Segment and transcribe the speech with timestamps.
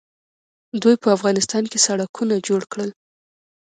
[0.81, 2.89] دوی په افغانستان کې سړکونه جوړ کړل.